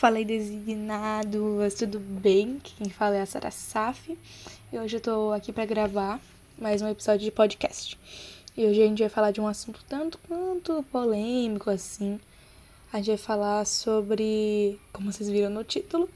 Falei 0.00 0.24
designados, 0.24 1.74
tudo 1.74 2.00
bem? 2.00 2.58
Quem 2.64 2.88
fala 2.88 3.16
é 3.16 3.20
a 3.20 3.26
Sara 3.26 3.50
Saf. 3.50 4.18
E 4.72 4.78
hoje 4.78 4.96
eu 4.96 5.00
tô 5.02 5.30
aqui 5.30 5.52
para 5.52 5.66
gravar 5.66 6.18
mais 6.56 6.80
um 6.80 6.88
episódio 6.88 7.26
de 7.26 7.30
podcast. 7.30 7.98
E 8.56 8.64
hoje 8.64 8.82
a 8.82 8.86
gente 8.86 9.00
vai 9.00 9.10
falar 9.10 9.30
de 9.30 9.42
um 9.42 9.46
assunto 9.46 9.84
tanto 9.86 10.18
quanto 10.26 10.82
polêmico 10.84 11.68
assim. 11.68 12.18
A 12.90 12.96
gente 12.96 13.08
vai 13.08 13.16
falar 13.18 13.66
sobre, 13.66 14.80
como 14.90 15.12
vocês 15.12 15.28
viram 15.28 15.50
no 15.50 15.62
título, 15.64 16.08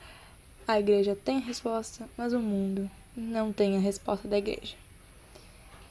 a 0.66 0.80
igreja 0.80 1.14
tem 1.14 1.36
a 1.36 1.40
resposta, 1.40 2.08
mas 2.16 2.32
o 2.32 2.40
mundo 2.40 2.90
não 3.14 3.52
tem 3.52 3.76
a 3.76 3.80
resposta 3.80 4.26
da 4.26 4.38
igreja. 4.38 4.76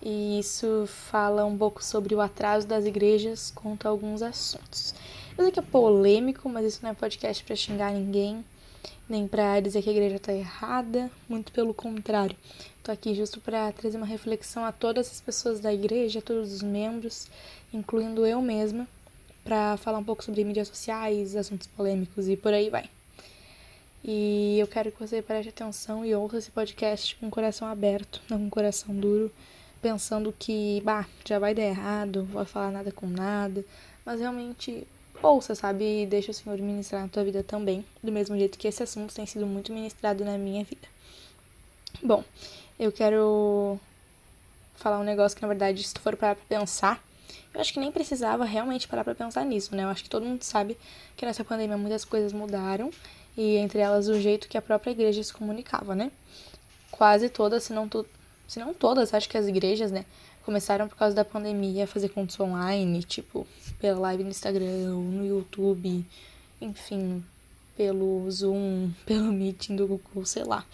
E 0.02 0.40
isso 0.40 0.90
fala 1.12 1.46
um 1.46 1.56
pouco 1.56 1.84
sobre 1.84 2.16
o 2.16 2.22
atraso 2.22 2.66
das 2.66 2.86
igrejas 2.86 3.52
quanto 3.52 3.86
a 3.86 3.92
alguns 3.92 4.24
assuntos. 4.24 4.96
Eu 5.36 5.46
sei 5.46 5.52
que 5.52 5.60
é 5.60 5.64
polêmico, 5.64 6.48
mas 6.48 6.64
isso 6.66 6.80
não 6.84 6.92
é 6.92 6.94
podcast 6.94 7.44
para 7.44 7.56
xingar 7.56 7.92
ninguém, 7.92 8.46
nem 9.10 9.28
para 9.28 9.60
dizer 9.60 9.82
que 9.82 9.90
a 9.90 9.92
igreja 9.92 10.18
está 10.18 10.32
errada, 10.32 11.10
muito 11.28 11.52
pelo 11.52 11.74
contrário. 11.74 12.36
Tô 12.84 12.92
aqui 12.92 13.16
justo 13.16 13.42
para 13.42 13.72
trazer 13.72 13.98
uma 13.98 14.06
reflexão 14.06 14.64
a 14.64 14.72
todas 14.72 15.10
as 15.10 15.20
pessoas 15.20 15.60
da 15.60 15.74
igreja, 15.74 16.20
a 16.20 16.22
todos 16.22 16.54
os 16.54 16.62
membros, 16.62 17.28
incluindo 17.74 18.28
eu 18.28 18.44
mesma, 18.44 18.88
para 19.44 19.76
falar 19.78 19.98
um 19.98 20.04
pouco 20.04 20.24
sobre 20.24 20.44
mídias 20.44 20.68
sociais, 20.68 21.36
assuntos 21.36 21.66
polêmicos 21.66 22.30
e 22.30 22.38
por 22.38 22.54
aí 22.54 22.70
vai. 22.70 22.88
E 24.04 24.60
eu 24.60 24.68
quero 24.68 24.92
que 24.92 25.00
você 25.00 25.20
preste 25.20 25.50
atenção 25.50 26.06
e 26.06 26.14
ouça 26.14 26.38
esse 26.38 26.52
podcast 26.52 27.16
com 27.16 27.28
o 27.28 27.32
coração 27.32 27.68
aberto, 27.68 28.22
não 28.30 28.38
com 28.38 28.48
o 28.48 28.52
coração 28.52 28.94
duro, 28.94 29.32
pensando 29.82 30.32
que, 30.38 30.80
bah, 30.86 31.08
já 31.26 31.40
vai 31.40 31.56
dar 31.56 31.64
errado, 31.64 32.20
não 32.20 32.26
vou 32.26 32.46
falar 32.46 32.70
nada 32.70 32.92
com 32.92 33.08
nada, 33.08 33.66
mas 34.06 34.20
realmente 34.20 34.86
ouça, 35.28 35.56
sabe? 35.56 36.04
E 36.04 36.06
deixa 36.06 36.32
o 36.32 36.34
Senhor 36.34 36.58
ministrar 36.60 37.02
na 37.02 37.08
tua 37.08 37.24
vida 37.24 37.44
também, 37.44 37.86
do 38.04 38.12
mesmo 38.12 38.38
jeito 38.38 38.58
que 38.58 38.68
esse 38.68 38.84
assunto 38.84 39.14
tem 39.14 39.26
sido 39.26 39.46
muito 39.46 39.72
ministrado 39.72 40.24
na 40.24 40.38
minha 40.38 40.64
vida. 40.64 40.88
Bom, 42.02 42.24
eu 42.80 42.92
quero 42.92 43.80
falar 44.76 45.00
um 45.00 45.04
negócio 45.04 45.36
que, 45.36 45.42
na 45.42 45.48
verdade, 45.48 45.84
se 45.84 45.94
tu 45.94 46.02
for 46.02 46.16
parar 46.16 46.36
pra 46.36 46.46
pensar, 46.46 47.04
eu 47.54 47.62
acho 47.62 47.74
que 47.74 47.80
nem 47.80 47.92
precisava 47.92 48.44
realmente 48.46 48.88
parar 48.88 49.04
pra 49.04 49.16
pensar 49.16 49.46
nisso, 49.46 49.76
né? 49.76 49.84
Eu 49.84 49.90
acho 49.90 50.04
que 50.04 50.10
todo 50.10 50.26
mundo 50.26 50.44
sabe 50.44 50.78
que 51.16 51.26
nessa 51.26 51.44
pandemia 51.44 51.78
muitas 51.78 52.04
coisas 52.04 52.34
mudaram, 52.34 52.92
e 53.38 53.56
entre 53.58 53.80
elas 53.80 54.08
o 54.08 54.20
jeito 54.20 54.48
que 54.48 54.58
a 54.58 54.62
própria 54.62 54.92
igreja 54.92 55.24
se 55.24 55.34
comunicava, 55.34 55.96
né? 55.96 56.12
Quase 56.92 57.30
todas, 57.30 57.64
se 57.64 57.74
não, 57.74 57.88
tu, 57.88 58.06
se 58.48 58.60
não 58.60 58.74
todas, 58.74 59.14
acho 59.14 59.30
que 59.30 59.38
as 59.38 59.48
igrejas, 59.48 59.92
né? 59.92 60.06
começaram 60.44 60.88
por 60.88 60.98
causa 60.98 61.16
da 61.16 61.26
pandemia 61.26 61.86
a 61.86 61.88
fazer 61.88 62.10
contos 62.10 62.40
online, 62.40 63.02
tipo, 63.04 63.48
pela 63.84 64.00
live 64.00 64.24
no 64.24 64.30
Instagram, 64.30 64.92
no 64.92 65.26
YouTube, 65.26 66.06
enfim, 66.62 67.22
pelo 67.76 68.32
Zoom, 68.32 68.92
pelo 69.06 69.26
meeting 69.26 69.76
do 69.76 69.86
Google, 69.86 70.26
sei 70.26 70.46
lá. 70.46 70.66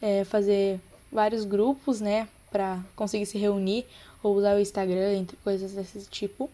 É, 0.00 0.24
fazer 0.24 0.80
vários 1.12 1.44
grupos, 1.44 2.00
né, 2.00 2.26
pra 2.50 2.82
conseguir 2.96 3.26
se 3.26 3.36
reunir 3.36 3.84
ou 4.22 4.34
usar 4.34 4.56
o 4.56 4.58
Instagram, 4.58 5.16
entre 5.16 5.36
coisas 5.44 5.72
desse 5.72 6.08
tipo. 6.08 6.48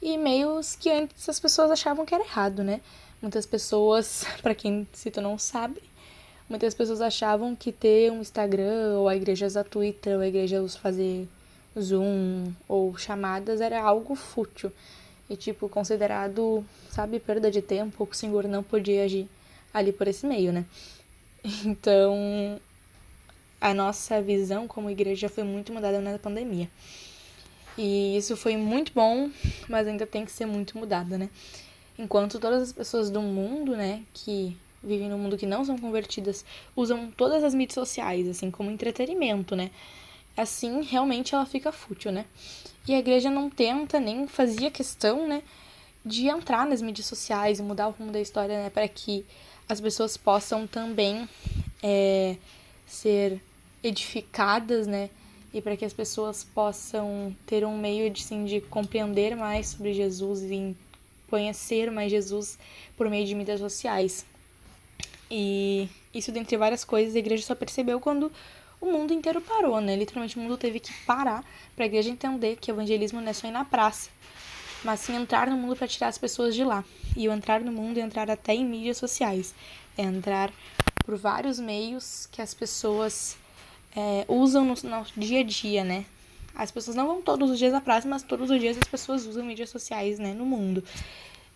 E 0.00 0.16
meios 0.16 0.76
que 0.76 0.92
antes 0.92 1.28
as 1.28 1.40
pessoas 1.40 1.72
achavam 1.72 2.06
que 2.06 2.14
era 2.14 2.22
errado, 2.22 2.62
né? 2.62 2.80
Muitas 3.20 3.44
pessoas, 3.44 4.24
para 4.40 4.54
quem 4.54 4.86
se 4.92 5.10
tu 5.10 5.20
não 5.20 5.36
sabe, 5.36 5.82
muitas 6.48 6.72
pessoas 6.72 7.00
achavam 7.00 7.56
que 7.56 7.72
ter 7.72 8.12
um 8.12 8.20
Instagram 8.20 9.00
ou 9.00 9.08
a 9.08 9.16
igreja 9.16 9.46
usar 9.46 9.64
Twitter 9.64 10.14
ou 10.14 10.20
a 10.20 10.28
igreja 10.28 10.64
fazer 10.68 11.26
Zoom 11.76 12.52
ou 12.68 12.96
chamadas 12.96 13.60
era 13.60 13.82
algo 13.82 14.14
fútil 14.14 14.70
e, 15.28 15.36
tipo, 15.36 15.68
considerado, 15.68 16.64
sabe, 16.90 17.18
perda 17.18 17.50
de 17.50 17.60
tempo, 17.60 18.06
que 18.06 18.12
o 18.12 18.18
senhor 18.18 18.44
não 18.44 18.62
podia 18.62 19.04
agir 19.04 19.28
ali 19.72 19.92
por 19.92 20.08
esse 20.08 20.26
meio, 20.26 20.52
né? 20.52 20.64
Então, 21.64 22.60
a 23.60 23.72
nossa 23.72 24.20
visão 24.20 24.66
como 24.66 24.90
igreja 24.90 25.28
foi 25.28 25.44
muito 25.44 25.72
mudada 25.72 26.00
na 26.00 26.18
pandemia. 26.18 26.68
E 27.78 28.16
isso 28.16 28.36
foi 28.36 28.56
muito 28.56 28.92
bom, 28.92 29.30
mas 29.68 29.86
ainda 29.86 30.06
tem 30.06 30.24
que 30.24 30.32
ser 30.32 30.46
muito 30.46 30.78
mudada, 30.78 31.16
né? 31.18 31.28
Enquanto 31.98 32.38
todas 32.38 32.62
as 32.62 32.72
pessoas 32.72 33.10
do 33.10 33.20
mundo, 33.20 33.76
né, 33.76 34.02
que 34.12 34.56
vivem 34.82 35.08
no 35.08 35.18
mundo 35.18 35.38
que 35.38 35.46
não 35.46 35.64
são 35.64 35.78
convertidas, 35.78 36.44
usam 36.74 37.10
todas 37.10 37.44
as 37.44 37.54
mídias 37.54 37.74
sociais, 37.74 38.28
assim, 38.28 38.50
como 38.50 38.70
entretenimento, 38.70 39.54
né? 39.56 39.70
assim 40.36 40.82
realmente 40.82 41.34
ela 41.34 41.46
fica 41.46 41.72
fútil, 41.72 42.12
né? 42.12 42.26
E 42.86 42.94
a 42.94 42.98
igreja 42.98 43.30
não 43.30 43.50
tenta 43.50 43.98
nem 43.98 44.26
fazia 44.28 44.70
questão, 44.70 45.26
né, 45.26 45.42
de 46.04 46.28
entrar 46.28 46.66
nas 46.66 46.80
mídias 46.80 47.06
sociais 47.06 47.58
e 47.58 47.62
mudar 47.62 47.88
o 47.88 47.90
rumo 47.90 48.12
da 48.12 48.20
história, 48.20 48.62
né, 48.62 48.70
para 48.70 48.86
que 48.86 49.24
as 49.68 49.80
pessoas 49.80 50.16
possam 50.16 50.66
também 50.66 51.28
é, 51.82 52.36
ser 52.86 53.40
edificadas, 53.82 54.86
né, 54.86 55.10
e 55.52 55.60
para 55.60 55.76
que 55.76 55.84
as 55.84 55.92
pessoas 55.92 56.44
possam 56.44 57.34
ter 57.46 57.64
um 57.64 57.76
meio 57.76 58.08
de, 58.10 58.22
sim, 58.22 58.44
de 58.44 58.60
compreender 58.60 59.34
mais 59.34 59.68
sobre 59.68 59.92
Jesus 59.92 60.42
e 60.42 60.76
conhecer 61.28 61.90
mais 61.90 62.10
Jesus 62.10 62.58
por 62.96 63.10
meio 63.10 63.26
de 63.26 63.34
mídias 63.34 63.58
sociais. 63.58 64.24
E 65.30 65.88
isso, 66.14 66.30
dentre 66.30 66.56
várias 66.56 66.84
coisas, 66.84 67.16
a 67.16 67.18
igreja 67.18 67.44
só 67.44 67.54
percebeu 67.54 67.98
quando 67.98 68.30
o 68.80 68.86
mundo 68.86 69.12
inteiro 69.12 69.40
parou, 69.40 69.80
né? 69.80 69.96
Literalmente 69.96 70.36
o 70.36 70.40
mundo 70.40 70.56
teve 70.56 70.80
que 70.80 70.92
parar 71.04 71.44
para 71.74 71.84
a 71.84 71.86
igreja 71.86 72.10
entender 72.10 72.56
que 72.56 72.70
o 72.70 72.74
evangelismo 72.74 73.20
não 73.20 73.28
é 73.28 73.32
só 73.32 73.46
ir 73.46 73.50
na 73.50 73.64
praça, 73.64 74.10
mas 74.84 75.00
sim 75.00 75.14
entrar 75.16 75.48
no 75.48 75.56
mundo 75.56 75.76
para 75.76 75.88
tirar 75.88 76.08
as 76.08 76.18
pessoas 76.18 76.54
de 76.54 76.64
lá. 76.64 76.84
E 77.16 77.28
o 77.28 77.32
entrar 77.32 77.60
no 77.60 77.72
mundo 77.72 77.98
é 77.98 78.02
entrar 78.02 78.30
até 78.30 78.54
em 78.54 78.64
mídias 78.64 78.98
sociais, 78.98 79.54
é 79.96 80.02
entrar 80.02 80.52
por 81.04 81.16
vários 81.16 81.58
meios 81.58 82.28
que 82.30 82.42
as 82.42 82.52
pessoas 82.52 83.36
é, 83.94 84.24
usam 84.28 84.64
no, 84.64 84.74
no 84.74 85.06
dia 85.16 85.40
a 85.40 85.42
dia, 85.42 85.84
né? 85.84 86.04
As 86.54 86.70
pessoas 86.70 86.96
não 86.96 87.06
vão 87.06 87.20
todos 87.20 87.50
os 87.50 87.58
dias 87.58 87.74
à 87.74 87.80
praça, 87.80 88.08
mas 88.08 88.22
todos 88.22 88.50
os 88.50 88.58
dias 88.58 88.78
as 88.78 88.88
pessoas 88.88 89.26
usam 89.26 89.44
mídias 89.44 89.68
sociais, 89.68 90.18
né, 90.18 90.32
no 90.32 90.46
mundo. 90.46 90.82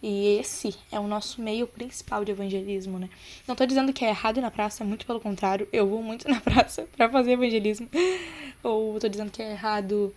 E 0.03 0.39
esse 0.39 0.75
é 0.91 0.99
o 0.99 1.07
nosso 1.07 1.43
meio 1.43 1.67
principal 1.67 2.25
de 2.25 2.33
evangelismo, 2.33 2.99
né? 2.99 3.11
Não 3.47 3.55
tô 3.55 3.67
dizendo 3.67 3.93
que 3.93 4.05
é 4.05 4.09
errado 4.09 4.39
ir 4.39 4.41
na 4.41 4.51
praça, 4.51 4.83
muito 4.83 5.05
pelo 5.05 5.21
contrário, 5.21 5.69
eu 5.73 5.87
vou 5.87 6.03
muito 6.03 6.29
na 6.29 6.41
praça 6.43 6.89
para 6.97 7.09
fazer 7.09 7.33
evangelismo. 7.33 7.89
Ou 8.63 8.99
tô 8.99 9.09
dizendo 9.09 9.31
que 9.31 9.43
é 9.43 9.53
errado 9.53 10.15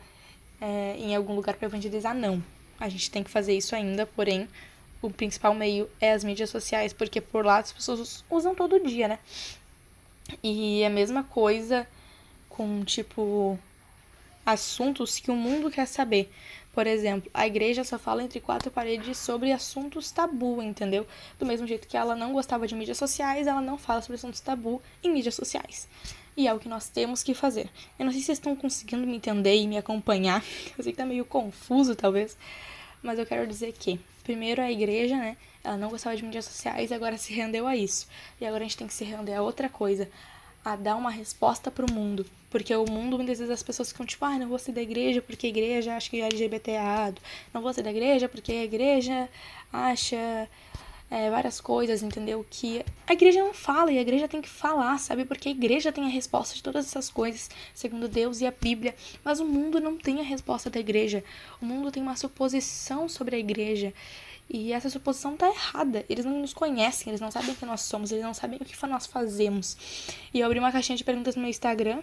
é, 0.61 0.95
em 0.97 1.15
algum 1.15 1.35
lugar 1.35 1.55
para 1.55 1.67
evangelizar, 1.67 2.15
não. 2.15 2.41
A 2.79 2.87
gente 2.87 3.11
tem 3.11 3.23
que 3.23 3.29
fazer 3.29 3.55
isso 3.55 3.75
ainda, 3.75 4.05
porém, 4.05 4.47
o 5.01 5.09
principal 5.09 5.53
meio 5.53 5.89
é 5.99 6.13
as 6.13 6.23
mídias 6.23 6.49
sociais, 6.49 6.93
porque 6.93 7.19
por 7.19 7.45
lá 7.45 7.57
as 7.57 7.73
pessoas 7.73 8.23
usam 8.29 8.55
todo 8.55 8.79
dia, 8.79 9.09
né? 9.09 9.19
E 10.41 10.81
é 10.81 10.87
a 10.87 10.89
mesma 10.89 11.23
coisa 11.23 11.85
com, 12.47 12.85
tipo, 12.85 13.59
assuntos 14.45 15.19
que 15.19 15.29
o 15.29 15.35
mundo 15.35 15.69
quer 15.69 15.85
saber. 15.85 16.31
Por 16.73 16.87
exemplo, 16.87 17.29
a 17.33 17.45
igreja 17.45 17.83
só 17.83 17.99
fala 17.99 18.23
entre 18.23 18.39
quatro 18.39 18.71
paredes 18.71 19.17
sobre 19.19 19.51
assuntos 19.51 20.09
tabu, 20.09 20.59
entendeu? 20.59 21.05
Do 21.37 21.45
mesmo 21.45 21.67
jeito 21.67 21.87
que 21.87 21.95
ela 21.95 22.15
não 22.15 22.33
gostava 22.33 22.67
de 22.67 22.73
mídias 22.73 22.97
sociais, 22.97 23.45
ela 23.45 23.61
não 23.61 23.77
fala 23.77 24.01
sobre 24.01 24.15
assuntos 24.15 24.39
tabu 24.39 24.81
em 25.03 25.11
mídias 25.11 25.35
sociais. 25.35 25.87
E 26.35 26.47
é 26.47 26.53
o 26.53 26.59
que 26.59 26.67
nós 26.67 26.89
temos 26.89 27.21
que 27.21 27.35
fazer. 27.35 27.69
Eu 27.99 28.05
não 28.05 28.11
sei 28.11 28.21
se 28.21 28.25
vocês 28.25 28.39
estão 28.39 28.55
conseguindo 28.55 29.05
me 29.05 29.15
entender 29.15 29.55
e 29.55 29.67
me 29.67 29.77
acompanhar. 29.77 30.43
Eu 30.75 30.83
sei 30.83 30.91
que 30.91 30.97
tá 30.97 31.05
meio 31.05 31.25
confuso, 31.25 31.95
talvez. 31.95 32.35
Mas 33.03 33.19
eu 33.19 33.25
quero 33.25 33.45
dizer 33.45 33.73
que, 33.73 33.99
primeiro, 34.23 34.61
a 34.61 34.71
igreja, 34.71 35.17
né? 35.17 35.35
Ela 35.63 35.77
não 35.77 35.89
gostava 35.89 36.15
de 36.15 36.23
mídias 36.23 36.45
sociais 36.45 36.89
e 36.89 36.93
agora 36.93 37.17
se 37.17 37.33
rendeu 37.33 37.67
a 37.67 37.75
isso. 37.75 38.07
E 38.39 38.45
agora 38.45 38.63
a 38.63 38.67
gente 38.67 38.77
tem 38.77 38.87
que 38.87 38.93
se 38.93 39.03
render 39.03 39.33
a 39.33 39.41
outra 39.41 39.67
coisa, 39.69 40.09
a 40.63 40.75
dar 40.75 40.95
uma 40.95 41.11
resposta 41.11 41.69
para 41.69 41.85
o 41.85 41.91
mundo. 41.91 42.25
Porque 42.49 42.75
o 42.75 42.85
mundo, 42.89 43.17
muitas 43.17 43.39
vezes, 43.39 43.51
as 43.51 43.63
pessoas 43.63 43.91
ficam 43.91 44.05
tipo, 44.05 44.23
ah, 44.23 44.37
não 44.37 44.47
vou 44.47 44.59
ser 44.59 44.71
da 44.71 44.81
igreja 44.81 45.21
porque 45.21 45.47
a 45.47 45.49
igreja 45.49 45.95
acha 45.95 46.09
que 46.09 46.21
é 46.21 46.73
errado. 46.73 47.19
Não 47.53 47.61
vou 47.61 47.73
ser 47.73 47.81
da 47.81 47.89
igreja 47.89 48.29
porque 48.29 48.51
a 48.51 48.63
igreja 48.63 49.27
acha 49.71 50.47
é, 51.13 51.29
várias 51.29 51.61
coisas, 51.61 52.01
entendeu? 52.01 52.45
Que 52.49 52.83
a 53.05 53.13
igreja 53.13 53.39
não 53.39 53.53
fala 53.53 53.91
e 53.91 53.97
a 53.97 54.01
igreja 54.01 54.27
tem 54.27 54.41
que 54.41 54.49
falar, 54.49 54.97
sabe? 54.99 55.25
Porque 55.25 55.49
a 55.49 55.51
igreja 55.51 55.91
tem 55.91 56.03
a 56.05 56.07
resposta 56.07 56.55
de 56.55 56.63
todas 56.63 56.87
essas 56.87 57.09
coisas, 57.09 57.51
segundo 57.73 58.07
Deus 58.07 58.41
e 58.41 58.47
a 58.47 58.51
Bíblia. 58.51 58.95
Mas 59.23 59.39
o 59.39 59.45
mundo 59.45 59.79
não 59.79 59.95
tem 59.95 60.19
a 60.19 60.23
resposta 60.23 60.69
da 60.69 60.79
igreja. 60.79 61.23
O 61.61 61.65
mundo 61.65 61.91
tem 61.91 62.01
uma 62.01 62.15
suposição 62.15 63.07
sobre 63.07 63.35
a 63.35 63.39
igreja. 63.39 63.93
E 64.49 64.71
essa 64.71 64.89
suposição 64.89 65.35
tá 65.35 65.47
errada. 65.47 66.05
Eles 66.09 66.25
não 66.25 66.39
nos 66.39 66.53
conhecem, 66.53 67.09
eles 67.09 67.21
não 67.21 67.31
sabem 67.31 67.55
quem 67.55 67.67
nós 67.67 67.81
somos, 67.81 68.11
eles 68.11 68.23
não 68.23 68.33
sabem 68.33 68.59
o 68.61 68.65
que 68.65 68.87
nós 68.87 69.05
fazemos. 69.05 69.77
E 70.33 70.39
eu 70.39 70.45
abri 70.45 70.59
uma 70.59 70.71
caixinha 70.71 70.97
de 70.97 71.03
perguntas 71.03 71.35
no 71.35 71.41
meu 71.41 71.49
Instagram 71.49 72.01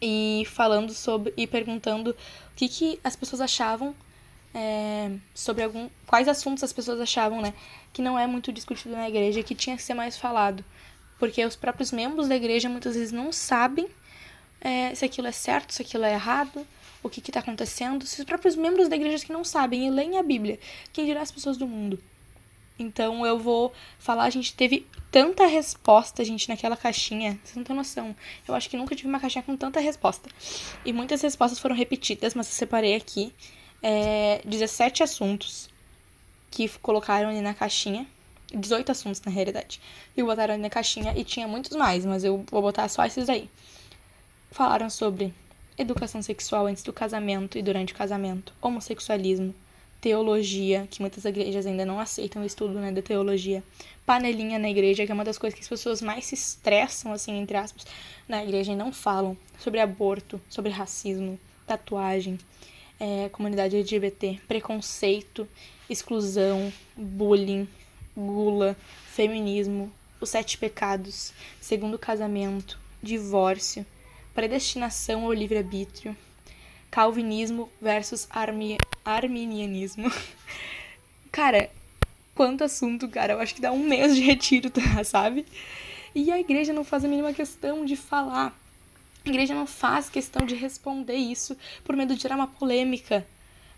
e 0.00 0.46
falando 0.50 0.92
sobre 0.92 1.32
e 1.36 1.46
perguntando 1.46 2.10
o 2.10 2.16
que, 2.56 2.68
que 2.68 3.00
as 3.02 3.16
pessoas 3.16 3.40
achavam 3.40 3.94
é, 4.54 5.10
sobre 5.34 5.64
algum 5.64 5.88
quais 6.06 6.28
assuntos 6.28 6.62
as 6.62 6.72
pessoas 6.72 7.00
achavam, 7.00 7.40
né, 7.42 7.52
que 7.92 8.00
não 8.00 8.18
é 8.18 8.26
muito 8.26 8.52
discutido 8.52 8.94
na 8.94 9.08
igreja, 9.08 9.42
que 9.42 9.54
tinha 9.54 9.76
que 9.76 9.82
ser 9.82 9.94
mais 9.94 10.16
falado, 10.16 10.64
porque 11.18 11.44
os 11.44 11.56
próprios 11.56 11.90
membros 11.90 12.28
da 12.28 12.36
igreja 12.36 12.68
muitas 12.68 12.94
vezes 12.94 13.12
não 13.12 13.32
sabem 13.32 13.88
é, 14.60 14.94
se 14.94 15.04
aquilo 15.04 15.26
é 15.26 15.32
certo, 15.32 15.72
se 15.72 15.82
aquilo 15.82 16.04
é 16.04 16.12
errado, 16.12 16.64
o 17.08 17.10
que 17.10 17.20
está 17.20 17.40
acontecendo, 17.40 18.06
se 18.06 18.20
os 18.20 18.24
próprios 18.24 18.56
membros 18.56 18.88
da 18.88 18.96
igreja 18.96 19.24
que 19.24 19.32
não 19.32 19.44
sabem 19.44 19.86
e 19.86 19.90
leem 19.90 20.18
a 20.18 20.22
Bíblia, 20.22 20.58
quem 20.92 21.04
dirá 21.04 21.20
as 21.20 21.30
pessoas 21.30 21.56
do 21.56 21.66
mundo? 21.66 21.98
Então 22.78 23.24
eu 23.24 23.38
vou 23.38 23.72
falar, 23.98 24.24
a 24.24 24.30
gente 24.30 24.52
teve 24.54 24.86
tanta 25.10 25.46
resposta, 25.46 26.24
gente, 26.24 26.48
naquela 26.48 26.76
caixinha. 26.76 27.38
Vocês 27.44 27.56
não 27.56 27.62
têm 27.62 27.76
noção. 27.76 28.16
Eu 28.48 28.54
acho 28.54 28.68
que 28.68 28.76
nunca 28.76 28.96
tive 28.96 29.08
uma 29.08 29.20
caixinha 29.20 29.44
com 29.44 29.56
tanta 29.56 29.78
resposta. 29.78 30.28
E 30.84 30.92
muitas 30.92 31.22
respostas 31.22 31.60
foram 31.60 31.76
repetidas, 31.76 32.34
mas 32.34 32.48
eu 32.48 32.52
separei 32.52 32.96
aqui 32.96 33.32
é, 33.80 34.40
17 34.44 35.02
assuntos 35.02 35.68
que 36.50 36.68
colocaram 36.80 37.28
ali 37.28 37.40
na 37.40 37.54
caixinha. 37.54 38.06
18 38.52 38.90
assuntos, 38.92 39.20
na 39.22 39.30
realidade. 39.30 39.80
E 40.16 40.22
botaram 40.22 40.54
ali 40.54 40.62
na 40.62 40.70
caixinha 40.70 41.12
e 41.16 41.24
tinha 41.24 41.46
muitos 41.46 41.76
mais, 41.76 42.04
mas 42.04 42.24
eu 42.24 42.44
vou 42.50 42.62
botar 42.62 42.88
só 42.88 43.04
esses 43.04 43.28
aí. 43.28 43.48
Falaram 44.50 44.88
sobre 44.88 45.34
educação 45.76 46.22
sexual 46.22 46.66
antes 46.66 46.82
do 46.82 46.92
casamento 46.92 47.58
e 47.58 47.62
durante 47.62 47.92
o 47.92 47.96
casamento, 47.96 48.52
homossexualismo, 48.62 49.54
teologia, 50.00 50.86
que 50.90 51.00
muitas 51.00 51.24
igrejas 51.24 51.64
ainda 51.64 51.84
não 51.84 51.98
aceitam 51.98 52.42
o 52.42 52.44
estudo 52.44 52.74
né, 52.74 52.92
da 52.92 53.00
teologia, 53.00 53.62
panelinha 54.04 54.58
na 54.58 54.68
igreja, 54.68 55.06
que 55.06 55.10
é 55.10 55.14
uma 55.14 55.24
das 55.24 55.38
coisas 55.38 55.58
que 55.58 55.62
as 55.62 55.68
pessoas 55.68 56.02
mais 56.02 56.26
se 56.26 56.34
estressam, 56.34 57.12
assim, 57.12 57.38
entre 57.38 57.56
aspas, 57.56 57.86
na 58.28 58.44
igreja 58.44 58.72
e 58.72 58.76
não 58.76 58.92
falam, 58.92 59.36
sobre 59.58 59.80
aborto, 59.80 60.40
sobre 60.48 60.70
racismo, 60.70 61.40
tatuagem, 61.66 62.38
é, 63.00 63.28
comunidade 63.30 63.76
LGBT, 63.76 64.40
preconceito, 64.46 65.48
exclusão, 65.88 66.72
bullying, 66.94 67.66
gula, 68.14 68.76
feminismo, 69.06 69.90
os 70.20 70.28
sete 70.28 70.58
pecados, 70.58 71.32
segundo 71.60 71.98
casamento, 71.98 72.78
divórcio, 73.02 73.86
predestinação 74.34 75.24
ao 75.24 75.32
livre-arbítrio, 75.32 76.16
calvinismo 76.90 77.70
versus 77.80 78.26
armi 78.30 78.76
arminianismo. 79.04 80.10
cara, 81.30 81.70
quanto 82.34 82.64
assunto, 82.64 83.08
cara. 83.08 83.34
Eu 83.34 83.40
acho 83.40 83.54
que 83.54 83.60
dá 83.60 83.72
um 83.72 83.84
mês 83.84 84.14
de 84.14 84.20
retiro, 84.20 84.70
tá, 84.70 84.82
sabe? 85.04 85.46
E 86.14 86.30
a 86.30 86.38
igreja 86.38 86.72
não 86.72 86.84
faz 86.84 87.04
a 87.04 87.08
mínima 87.08 87.32
questão 87.32 87.84
de 87.84 87.96
falar. 87.96 88.56
A 89.24 89.28
igreja 89.28 89.54
não 89.54 89.66
faz 89.66 90.10
questão 90.10 90.44
de 90.44 90.54
responder 90.54 91.16
isso 91.16 91.56
por 91.82 91.96
medo 91.96 92.14
de 92.14 92.22
gerar 92.22 92.36
uma 92.36 92.46
polêmica. 92.46 93.26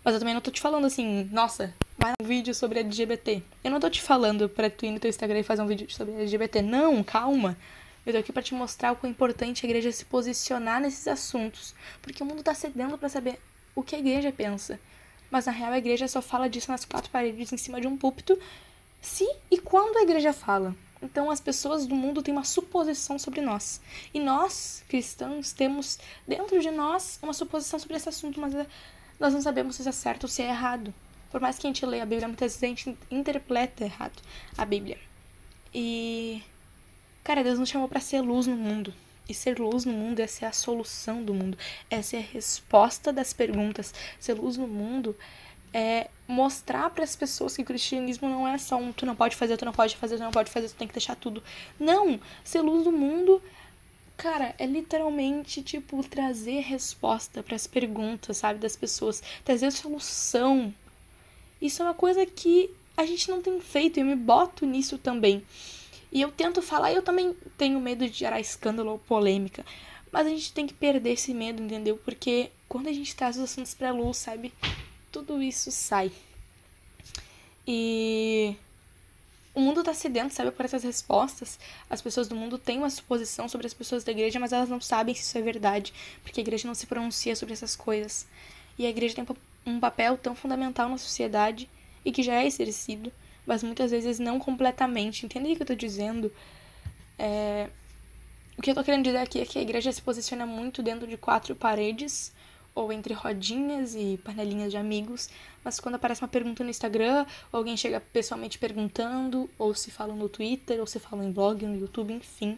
Mas 0.03 0.13
eu 0.13 0.19
também 0.19 0.33
não 0.33 0.41
tô 0.41 0.51
te 0.51 0.61
falando 0.61 0.85
assim, 0.85 1.27
nossa, 1.31 1.73
vai 1.97 2.13
um 2.21 2.25
vídeo 2.25 2.53
sobre 2.53 2.79
LGBT. 2.79 3.41
Eu 3.63 3.71
não 3.71 3.79
tô 3.79 3.89
te 3.89 4.01
falando 4.01 4.47
pra 4.47 4.69
tu 4.69 4.85
ir 4.85 4.91
no 4.91 4.99
teu 4.99 5.09
Instagram 5.09 5.39
e 5.39 5.43
fazer 5.43 5.61
um 5.61 5.67
vídeo 5.67 5.89
sobre 5.89 6.13
LGBT. 6.13 6.61
Não, 6.61 7.03
calma. 7.03 7.57
Eu 8.07 8.13
tô 8.13 8.19
aqui 8.19 8.31
para 8.31 8.41
te 8.41 8.53
mostrar 8.53 8.93
o 8.93 8.95
quão 8.95 9.11
importante 9.11 9.65
a 9.65 9.69
igreja 9.69 9.91
se 9.91 10.05
posicionar 10.05 10.79
nesses 10.79 11.09
assuntos, 11.09 11.75
porque 12.01 12.23
o 12.23 12.25
mundo 12.25 12.41
tá 12.41 12.53
cedendo 12.53 12.97
para 12.97 13.09
saber 13.09 13.37
o 13.75 13.83
que 13.83 13.97
a 13.97 13.99
igreja 13.99 14.31
pensa. 14.31 14.79
Mas 15.29 15.45
na 15.45 15.51
real 15.51 15.73
a 15.73 15.77
igreja 15.77 16.07
só 16.07 16.21
fala 16.21 16.49
disso 16.49 16.71
nas 16.71 16.85
quatro 16.85 17.11
paredes 17.11 17.51
em 17.51 17.57
cima 17.57 17.81
de 17.81 17.85
um 17.85 17.97
púlpito, 17.97 18.39
se 19.01 19.29
e 19.51 19.57
quando 19.57 19.97
a 19.97 20.03
igreja 20.03 20.31
fala. 20.31 20.73
Então 21.03 21.29
as 21.29 21.41
pessoas 21.41 21.85
do 21.85 21.93
mundo 21.93 22.23
têm 22.23 22.33
uma 22.33 22.45
suposição 22.45 23.19
sobre 23.19 23.41
nós. 23.41 23.81
E 24.13 24.21
nós, 24.21 24.85
cristãos, 24.87 25.51
temos 25.51 25.99
dentro 26.25 26.61
de 26.61 26.71
nós 26.71 27.19
uma 27.21 27.33
suposição 27.33 27.77
sobre 27.77 27.97
esse 27.97 28.07
assunto, 28.07 28.39
mas 28.39 28.53
nós 29.19 29.33
não 29.33 29.41
sabemos 29.41 29.75
se 29.75 29.85
é 29.85 29.91
certo 29.91 30.23
ou 30.23 30.29
se 30.29 30.41
é 30.41 30.47
errado. 30.47 30.93
Por 31.29 31.41
mais 31.41 31.59
que 31.59 31.67
a 31.67 31.69
gente 31.69 31.85
leia 31.85 32.03
a 32.03 32.05
Bíblia, 32.05 32.29
muitas 32.29 32.53
vezes 32.53 32.63
a 32.63 32.67
gente 32.67 32.97
interpreta 33.11 33.83
errado 33.83 34.21
a 34.57 34.63
Bíblia. 34.63 34.97
E 35.73 36.41
Cara, 37.27 37.43
Deus 37.43 37.59
nos 37.59 37.67
chamou 37.67 37.89
para 37.89 37.99
ser 37.99 38.21
luz 38.21 38.47
no 38.47 38.55
mundo. 38.55 38.93
E 39.27 39.33
ser 39.33 39.59
luz 39.59 39.83
no 39.83 39.91
mundo 39.91 40.21
é 40.21 40.27
ser 40.27 40.45
a 40.45 40.53
solução 40.53 41.21
do 41.21 41.33
mundo, 41.33 41.57
é 41.89 42.01
ser 42.01 42.15
a 42.15 42.21
resposta 42.21 43.11
das 43.11 43.33
perguntas. 43.33 43.93
Ser 44.17 44.35
luz 44.35 44.55
no 44.55 44.65
mundo 44.65 45.13
é 45.73 46.07
mostrar 46.25 46.89
para 46.89 47.03
as 47.03 47.17
pessoas 47.17 47.53
que 47.53 47.61
o 47.61 47.65
cristianismo 47.65 48.29
não 48.29 48.47
é 48.47 48.57
só 48.57 48.77
um 48.77 48.93
tu 48.93 49.05
não 49.05 49.13
pode 49.13 49.35
fazer, 49.35 49.57
tu 49.57 49.65
não 49.65 49.73
pode 49.73 49.97
fazer, 49.97 50.15
tu 50.15 50.23
não 50.23 50.31
pode 50.31 50.49
fazer, 50.49 50.69
tu 50.69 50.75
tem 50.75 50.87
que 50.87 50.93
deixar 50.93 51.17
tudo. 51.17 51.43
Não, 51.77 52.17
ser 52.45 52.61
luz 52.61 52.85
no 52.85 52.93
mundo, 52.93 53.43
cara, 54.15 54.55
é 54.57 54.65
literalmente 54.65 55.61
tipo 55.61 56.01
trazer 56.07 56.61
resposta 56.61 57.43
para 57.43 57.57
as 57.57 57.67
perguntas, 57.67 58.37
sabe, 58.37 58.57
das 58.57 58.77
pessoas, 58.77 59.21
trazer 59.43 59.69
solução. 59.73 60.73
Isso 61.61 61.81
é 61.81 61.85
uma 61.87 61.93
coisa 61.93 62.25
que 62.25 62.69
a 62.95 63.05
gente 63.05 63.29
não 63.29 63.41
tem 63.41 63.59
feito 63.59 63.97
e 63.97 63.99
eu 63.99 64.05
me 64.05 64.15
boto 64.15 64.65
nisso 64.65 64.97
também. 64.97 65.43
E 66.11 66.21
eu 66.21 66.31
tento 66.31 66.61
falar, 66.61 66.93
eu 66.93 67.01
também 67.01 67.35
tenho 67.57 67.79
medo 67.79 68.07
de 68.07 68.17
gerar 68.17 68.39
escândalo 68.39 68.91
ou 68.91 68.99
polêmica. 68.99 69.65
Mas 70.11 70.25
a 70.25 70.29
gente 70.29 70.53
tem 70.53 70.65
que 70.65 70.73
perder 70.73 71.11
esse 71.11 71.33
medo, 71.33 71.61
entendeu? 71.61 71.97
Porque 71.97 72.49
quando 72.67 72.87
a 72.87 72.93
gente 72.93 73.15
traz 73.15 73.37
os 73.37 73.43
assuntos 73.43 73.73
pra 73.73 73.91
luz, 73.91 74.17
sabe? 74.17 74.53
Tudo 75.11 75.41
isso 75.41 75.71
sai. 75.71 76.11
E 77.67 78.55
o 79.53 79.59
mundo 79.59 79.83
tá 79.83 79.93
sedento, 79.93 80.33
sabe, 80.33 80.51
por 80.51 80.63
essas 80.65 80.83
respostas. 80.83 81.59
As 81.89 82.01
pessoas 82.01 82.27
do 82.27 82.35
mundo 82.35 82.57
têm 82.57 82.77
uma 82.77 82.89
suposição 82.89 83.49
sobre 83.49 83.67
as 83.67 83.73
pessoas 83.73 84.03
da 84.03 84.11
igreja, 84.11 84.39
mas 84.39 84.53
elas 84.53 84.69
não 84.69 84.79
sabem 84.79 85.13
se 85.13 85.23
isso 85.23 85.37
é 85.37 85.41
verdade, 85.41 85.93
porque 86.23 86.39
a 86.39 86.43
igreja 86.43 86.67
não 86.67 86.75
se 86.75 86.85
pronuncia 86.85 87.35
sobre 87.35 87.53
essas 87.53 87.75
coisas. 87.75 88.25
E 88.77 88.85
a 88.85 88.89
igreja 88.89 89.15
tem 89.15 89.25
um 89.65 89.79
papel 89.79 90.17
tão 90.17 90.35
fundamental 90.35 90.87
na 90.87 90.97
sociedade 90.97 91.67
e 92.05 92.11
que 92.11 92.23
já 92.23 92.35
é 92.35 92.45
exercido 92.45 93.11
mas 93.47 93.63
muitas 93.63 93.89
vezes 93.89 94.19
não 94.19 94.37
completamente. 94.37 95.25
Entende 95.25 95.53
o 95.53 95.55
que 95.55 95.63
eu 95.63 95.67
tô 95.67 95.75
dizendo? 95.75 96.31
É... 97.17 97.69
O 98.57 98.61
que 98.61 98.69
eu 98.69 98.75
tô 98.75 98.83
querendo 98.83 99.05
dizer 99.05 99.17
aqui 99.17 99.39
é 99.39 99.45
que 99.45 99.57
a 99.57 99.61
igreja 99.61 99.91
se 99.91 100.01
posiciona 100.01 100.45
muito 100.45 100.83
dentro 100.83 101.07
de 101.07 101.15
quatro 101.15 101.55
paredes, 101.55 102.33
ou 102.77 102.93
entre 102.93 103.11
rodinhas 103.13 103.95
e 103.95 104.19
panelinhas 104.23 104.69
de 104.69 104.77
amigos, 104.77 105.29
mas 105.63 105.79
quando 105.79 105.95
aparece 105.95 106.21
uma 106.21 106.27
pergunta 106.27 106.63
no 106.63 106.69
Instagram, 106.69 107.25
ou 107.51 107.57
alguém 107.57 107.75
chega 107.75 107.99
pessoalmente 107.99 108.59
perguntando, 108.59 109.49
ou 109.57 109.73
se 109.73 109.89
fala 109.89 110.13
no 110.13 110.29
Twitter, 110.29 110.79
ou 110.79 110.85
se 110.85 110.99
fala 110.99 111.25
em 111.25 111.31
blog, 111.31 111.65
no 111.65 111.75
YouTube, 111.75 112.13
enfim, 112.13 112.57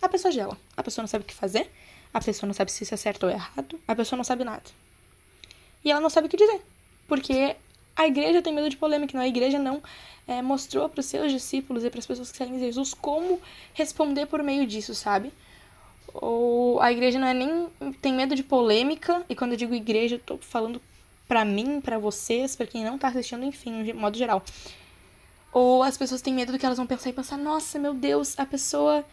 a 0.00 0.08
pessoa 0.08 0.30
gela. 0.30 0.56
A 0.76 0.82
pessoa 0.84 1.02
não 1.02 1.08
sabe 1.08 1.24
o 1.24 1.26
que 1.26 1.34
fazer, 1.34 1.68
a 2.14 2.20
pessoa 2.20 2.46
não 2.46 2.54
sabe 2.54 2.70
se 2.70 2.84
isso 2.84 2.94
é 2.94 2.96
certo 2.96 3.24
ou 3.24 3.30
errado, 3.30 3.80
a 3.88 3.94
pessoa 3.96 4.16
não 4.16 4.24
sabe 4.24 4.44
nada. 4.44 4.62
E 5.84 5.90
ela 5.90 6.00
não 6.00 6.10
sabe 6.10 6.28
o 6.28 6.30
que 6.30 6.36
dizer, 6.36 6.60
porque 7.08 7.56
a 8.00 8.06
igreja 8.06 8.40
tem 8.40 8.54
medo 8.54 8.70
de 8.70 8.78
polêmica, 8.78 9.16
não. 9.16 9.22
A 9.22 9.28
igreja 9.28 9.58
não 9.58 9.82
é, 10.26 10.40
mostrou 10.40 10.88
para 10.88 11.00
os 11.00 11.06
seus 11.06 11.30
discípulos 11.30 11.84
e 11.84 11.90
para 11.90 11.98
as 11.98 12.06
pessoas 12.06 12.30
que 12.30 12.38
seguem 12.38 12.58
Jesus 12.58 12.94
como 12.94 13.38
responder 13.74 14.24
por 14.24 14.42
meio 14.42 14.66
disso, 14.66 14.94
sabe? 14.94 15.30
Ou 16.14 16.80
a 16.80 16.90
igreja 16.90 17.18
não 17.18 17.28
é 17.28 17.34
nem 17.34 17.68
tem 18.00 18.14
medo 18.14 18.34
de 18.34 18.42
polêmica, 18.42 19.22
e 19.28 19.34
quando 19.36 19.52
eu 19.52 19.58
digo 19.58 19.74
igreja, 19.74 20.14
eu 20.14 20.18
tô 20.18 20.38
falando 20.38 20.80
para 21.28 21.44
mim, 21.44 21.78
para 21.78 21.98
vocês, 21.98 22.56
para 22.56 22.66
quem 22.66 22.82
não 22.84 22.96
tá 22.96 23.08
assistindo, 23.08 23.44
enfim, 23.44 23.82
de 23.82 23.92
modo 23.92 24.16
geral. 24.16 24.42
Ou 25.52 25.82
as 25.82 25.98
pessoas 25.98 26.22
têm 26.22 26.32
medo 26.32 26.52
do 26.52 26.58
que 26.58 26.64
elas 26.64 26.78
vão 26.78 26.86
pensar 26.86 27.10
e 27.10 27.12
pensar, 27.12 27.36
nossa, 27.36 27.78
meu 27.78 27.92
Deus, 27.92 28.38
a 28.38 28.46
pessoa 28.46 29.04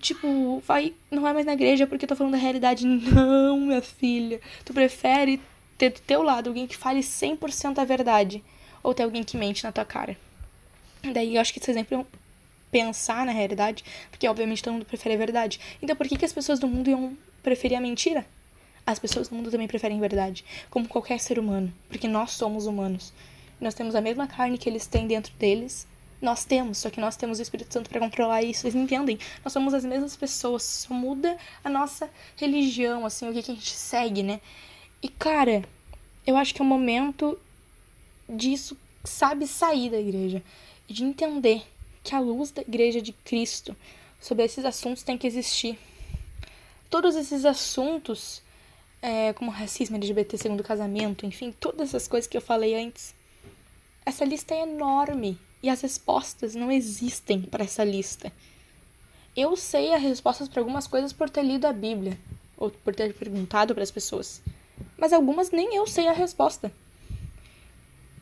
tipo, 0.00 0.62
vai, 0.66 0.94
não 1.10 1.26
é 1.26 1.32
mais 1.32 1.44
na 1.44 1.52
igreja 1.52 1.86
porque 1.86 2.04
eu 2.04 2.08
tô 2.08 2.16
falando 2.16 2.32
da 2.32 2.38
realidade. 2.38 2.86
Não, 2.86 3.60
minha 3.60 3.82
filha. 3.82 4.40
Tu 4.64 4.72
prefere 4.72 5.40
ter 5.82 5.90
do 5.90 6.00
teu 6.00 6.22
lado 6.22 6.48
alguém 6.48 6.64
que 6.64 6.76
fale 6.76 7.00
100% 7.00 7.78
a 7.78 7.84
verdade 7.84 8.40
ou 8.84 8.94
ter 8.94 9.02
alguém 9.02 9.24
que 9.24 9.36
mente 9.36 9.64
na 9.64 9.72
tua 9.72 9.84
cara. 9.84 10.16
Daí 11.12 11.34
eu 11.34 11.40
acho 11.40 11.52
que 11.52 11.58
esse 11.58 11.72
exemplo 11.72 11.98
é 11.98 12.18
pensar 12.70 13.26
na 13.26 13.32
realidade, 13.32 13.84
porque 14.08 14.28
obviamente 14.28 14.62
todo 14.62 14.74
mundo 14.74 14.84
prefere 14.84 15.16
a 15.16 15.18
verdade. 15.18 15.58
Então 15.82 15.96
por 15.96 16.06
que, 16.06 16.16
que 16.16 16.24
as 16.24 16.32
pessoas 16.32 16.60
do 16.60 16.68
mundo 16.68 16.88
iam 16.88 17.16
preferir 17.42 17.76
a 17.76 17.80
mentira? 17.80 18.24
As 18.86 19.00
pessoas 19.00 19.26
do 19.26 19.34
mundo 19.34 19.50
também 19.50 19.66
preferem 19.66 19.96
a 19.96 20.00
verdade, 20.00 20.44
como 20.70 20.86
qualquer 20.86 21.18
ser 21.18 21.36
humano, 21.36 21.72
porque 21.88 22.06
nós 22.06 22.30
somos 22.30 22.66
humanos. 22.66 23.12
Nós 23.60 23.74
temos 23.74 23.96
a 23.96 24.00
mesma 24.00 24.28
carne 24.28 24.58
que 24.58 24.68
eles 24.68 24.86
têm 24.86 25.08
dentro 25.08 25.32
deles. 25.34 25.86
Nós 26.20 26.44
temos, 26.44 26.78
só 26.78 26.90
que 26.90 27.00
nós 27.00 27.16
temos 27.16 27.40
o 27.40 27.42
Espírito 27.42 27.72
Santo 27.72 27.90
para 27.90 27.98
controlar 27.98 28.42
isso. 28.42 28.60
Vocês 28.60 28.76
entendem? 28.76 29.18
Nós 29.44 29.52
somos 29.52 29.74
as 29.74 29.84
mesmas 29.84 30.14
pessoas, 30.14 30.62
só 30.62 30.94
muda 30.94 31.36
a 31.64 31.68
nossa 31.68 32.08
religião, 32.36 33.04
assim, 33.04 33.28
o 33.28 33.32
que, 33.32 33.42
que 33.42 33.50
a 33.50 33.54
gente 33.54 33.70
segue, 33.70 34.22
né? 34.22 34.40
E 35.02 35.08
cara, 35.08 35.64
eu 36.24 36.36
acho 36.36 36.54
que 36.54 36.62
é 36.62 36.64
o 36.64 36.68
momento 36.68 37.36
disso, 38.28 38.76
sabe, 39.04 39.46
sair 39.46 39.90
da 39.90 40.00
igreja. 40.00 40.42
De 40.88 41.02
entender 41.02 41.66
que 42.04 42.14
a 42.14 42.20
luz 42.20 42.50
da 42.50 42.62
igreja 42.62 43.00
de 43.00 43.12
Cristo 43.12 43.76
sobre 44.20 44.44
esses 44.44 44.64
assuntos 44.64 45.02
tem 45.02 45.18
que 45.18 45.26
existir. 45.26 45.78
Todos 46.88 47.16
esses 47.16 47.44
assuntos, 47.44 48.42
é, 49.00 49.32
como 49.32 49.50
racismo, 49.50 49.96
LGBT, 49.96 50.38
segundo 50.38 50.62
casamento, 50.62 51.26
enfim, 51.26 51.52
todas 51.58 51.88
essas 51.88 52.06
coisas 52.06 52.28
que 52.28 52.36
eu 52.36 52.42
falei 52.42 52.74
antes. 52.74 53.14
Essa 54.06 54.24
lista 54.24 54.54
é 54.54 54.62
enorme 54.62 55.38
e 55.62 55.68
as 55.68 55.80
respostas 55.80 56.54
não 56.54 56.70
existem 56.70 57.40
para 57.42 57.64
essa 57.64 57.82
lista. 57.82 58.32
Eu 59.34 59.56
sei 59.56 59.94
as 59.94 60.02
respostas 60.02 60.48
para 60.48 60.60
algumas 60.60 60.86
coisas 60.86 61.12
por 61.12 61.30
ter 61.30 61.42
lido 61.42 61.66
a 61.66 61.72
Bíblia 61.72 62.18
ou 62.56 62.70
por 62.70 62.94
ter 62.94 63.14
perguntado 63.14 63.74
para 63.74 63.82
as 63.82 63.90
pessoas 63.90 64.42
mas 64.96 65.12
algumas 65.12 65.50
nem 65.50 65.74
eu 65.76 65.86
sei 65.86 66.08
a 66.08 66.12
resposta. 66.12 66.72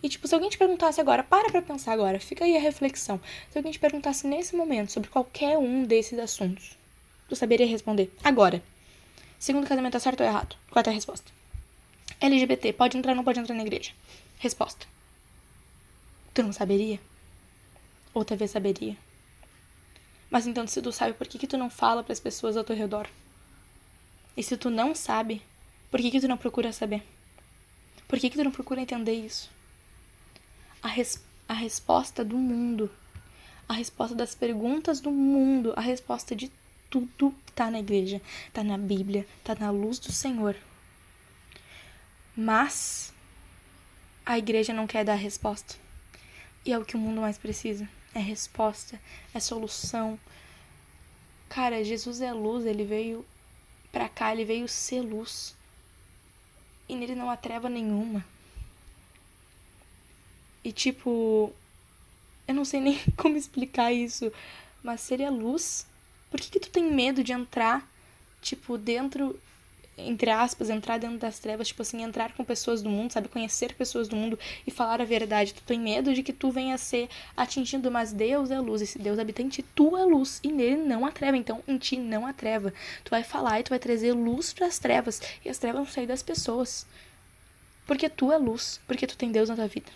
E, 0.02 0.08
tipo, 0.08 0.26
se 0.26 0.34
alguém 0.34 0.48
te 0.48 0.56
perguntasse 0.56 1.00
agora, 1.00 1.22
para 1.22 1.50
pra 1.50 1.60
pensar 1.60 1.92
agora, 1.92 2.18
fica 2.18 2.44
aí 2.44 2.56
a 2.56 2.60
reflexão. 2.60 3.20
Se 3.50 3.58
alguém 3.58 3.72
te 3.72 3.78
perguntasse 3.78 4.26
nesse 4.26 4.56
momento 4.56 4.92
sobre 4.92 5.10
qualquer 5.10 5.58
um 5.58 5.84
desses 5.84 6.18
assuntos, 6.18 6.76
tu 7.28 7.36
saberia 7.36 7.66
responder 7.66 8.10
agora. 8.24 8.62
Segundo 9.38 9.66
casamento 9.66 9.96
é 9.96 10.00
certo 10.00 10.20
ou 10.20 10.26
errado? 10.26 10.56
Qual 10.70 10.82
é 10.86 10.88
a 10.88 10.92
resposta? 10.92 11.30
LGBT, 12.20 12.72
pode 12.72 12.96
entrar 12.96 13.12
ou 13.12 13.16
não 13.16 13.24
pode 13.24 13.40
entrar 13.40 13.54
na 13.54 13.62
igreja? 13.62 13.92
Resposta. 14.38 14.86
Tu 16.32 16.42
não 16.42 16.52
saberia? 16.52 17.00
Ou 18.14 18.24
talvez 18.24 18.50
saberia. 18.50 18.96
Mas 20.30 20.46
então, 20.46 20.66
se 20.66 20.80
tu 20.80 20.92
sabe, 20.92 21.12
por 21.12 21.26
que, 21.26 21.38
que 21.38 21.46
tu 21.46 21.58
não 21.58 21.68
fala 21.68 22.02
para 22.02 22.12
as 22.12 22.20
pessoas 22.20 22.56
ao 22.56 22.64
teu 22.64 22.76
redor? 22.76 23.06
E 24.36 24.42
se 24.42 24.56
tu 24.56 24.70
não 24.70 24.94
sabe, 24.94 25.42
por 25.90 26.00
que, 26.00 26.10
que 26.10 26.20
tu 26.20 26.28
não 26.28 26.36
procura 26.36 26.72
saber? 26.72 27.02
Por 28.06 28.18
que, 28.18 28.30
que 28.30 28.36
tu 28.36 28.44
não 28.44 28.50
procura 28.50 28.80
entender 28.80 29.12
isso? 29.12 29.50
A, 30.82 30.88
res 30.88 31.22
a 31.48 31.54
resposta 31.54 32.24
do 32.24 32.36
mundo, 32.36 32.90
a 33.68 33.74
resposta 33.74 34.14
das 34.14 34.34
perguntas 34.34 35.00
do 35.00 35.10
mundo, 35.10 35.72
a 35.76 35.80
resposta 35.80 36.34
de 36.34 36.50
tudo 36.88 37.34
tá 37.54 37.70
na 37.70 37.78
igreja, 37.78 38.20
tá 38.52 38.64
na 38.64 38.76
Bíblia, 38.76 39.26
tá 39.44 39.54
na 39.54 39.70
luz 39.70 39.98
do 39.98 40.12
Senhor. 40.12 40.56
Mas 42.36 43.12
a 44.24 44.38
igreja 44.38 44.72
não 44.72 44.86
quer 44.86 45.04
dar 45.04 45.14
resposta. 45.14 45.76
E 46.64 46.72
é 46.72 46.78
o 46.78 46.84
que 46.84 46.96
o 46.96 46.98
mundo 46.98 47.20
mais 47.20 47.38
precisa. 47.38 47.88
É 48.14 48.18
resposta, 48.18 49.00
é 49.32 49.40
solução. 49.40 50.18
Cara, 51.48 51.84
Jesus 51.84 52.20
é 52.20 52.32
luz, 52.32 52.66
ele 52.66 52.84
veio 52.84 53.24
pra 53.92 54.08
cá, 54.08 54.32
ele 54.32 54.44
veio 54.44 54.68
ser 54.68 55.00
luz. 55.00 55.54
E 56.90 56.96
nele 56.96 57.14
não 57.14 57.30
há 57.30 57.36
treva 57.36 57.68
nenhuma. 57.68 58.24
E 60.64 60.72
tipo, 60.72 61.52
eu 62.48 62.52
não 62.52 62.64
sei 62.64 62.80
nem 62.82 62.98
como 63.16 63.36
explicar 63.36 63.92
isso, 63.92 64.32
mas 64.82 65.00
seria 65.00 65.30
luz. 65.30 65.86
Por 66.32 66.40
que, 66.40 66.50
que 66.50 66.58
tu 66.58 66.68
tem 66.68 66.92
medo 66.92 67.22
de 67.22 67.32
entrar, 67.32 67.88
tipo, 68.42 68.76
dentro 68.76 69.40
entre 69.96 70.30
aspas, 70.30 70.70
entrar 70.70 70.98
dentro 70.98 71.18
das 71.18 71.38
trevas, 71.38 71.68
tipo 71.68 71.82
assim, 71.82 72.02
entrar 72.02 72.32
com 72.32 72.44
pessoas 72.44 72.82
do 72.82 72.88
mundo, 72.88 73.12
sabe? 73.12 73.28
Conhecer 73.28 73.74
pessoas 73.74 74.08
do 74.08 74.16
mundo 74.16 74.38
e 74.66 74.70
falar 74.70 75.00
a 75.00 75.04
verdade. 75.04 75.54
Tu 75.54 75.62
tem 75.62 75.78
medo 75.78 76.14
de 76.14 76.22
que 76.22 76.32
tu 76.32 76.50
venha 76.50 76.74
a 76.74 76.78
ser 76.78 77.08
atingido, 77.36 77.90
mas 77.90 78.12
Deus 78.12 78.50
é 78.50 78.58
luz. 78.58 78.82
Esse 78.82 78.98
Deus 78.98 79.18
habita 79.18 79.42
em 79.42 79.48
ti, 79.48 79.62
tu 79.74 79.96
é 79.96 80.04
luz. 80.04 80.40
E 80.42 80.50
nele 80.50 80.76
não 80.76 81.04
há 81.04 81.12
treva. 81.12 81.36
Então, 81.36 81.62
em 81.66 81.76
ti 81.78 81.96
não 81.96 82.26
há 82.26 82.32
treva. 82.32 82.72
Tu 83.04 83.10
vai 83.10 83.22
falar 83.22 83.60
e 83.60 83.62
tu 83.62 83.70
vai 83.70 83.78
trazer 83.78 84.12
luz 84.12 84.52
para 84.52 84.66
as 84.66 84.78
trevas. 84.78 85.20
E 85.44 85.48
as 85.48 85.58
trevas 85.58 85.82
vão 85.82 85.92
sair 85.92 86.06
das 86.06 86.22
pessoas. 86.22 86.86
Porque 87.86 88.08
tu 88.08 88.32
é 88.32 88.38
luz. 88.38 88.80
Porque 88.86 89.06
tu 89.06 89.16
tem 89.16 89.30
Deus 89.30 89.48
na 89.48 89.56
tua 89.56 89.68
vida. 89.68 89.90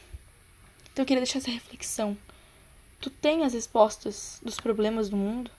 Então, 0.92 1.02
eu 1.02 1.06
queria 1.06 1.22
deixar 1.22 1.38
essa 1.38 1.50
reflexão. 1.50 2.16
Tu 3.00 3.10
tem 3.10 3.44
as 3.44 3.52
respostas 3.52 4.38
dos 4.42 4.58
problemas 4.58 5.08
do 5.08 5.16
mundo? 5.16 5.50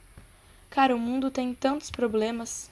Cara, 0.70 0.96
o 0.96 1.00
mundo 1.00 1.32
tem 1.32 1.54
tantos 1.54 1.90
problemas, 1.90 2.70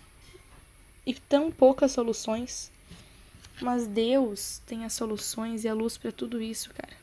e 1.05 1.13
tão 1.13 1.51
poucas 1.51 1.91
soluções. 1.91 2.72
Mas 3.62 3.88
Deus 3.88 4.62
tem 4.65 4.86
as 4.86 4.93
soluções 4.93 5.63
e 5.63 5.69
a 5.69 5.74
luz 5.74 5.98
para 5.98 6.12
tudo 6.12 6.41
isso, 6.41 6.74
cara. 6.74 6.93